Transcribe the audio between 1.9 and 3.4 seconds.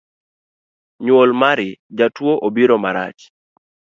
jatuo obiro marach